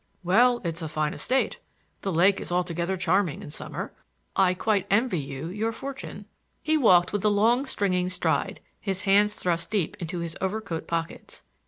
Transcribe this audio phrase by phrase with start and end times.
[0.23, 1.59] "Well, it's a fine estate.
[2.01, 3.93] The lake is altogether charming in summer.
[4.35, 6.25] I quite envy you your fortune."
[6.63, 11.43] He walked with a long swinging stride, his hands thrust deep into his overcoat pockets.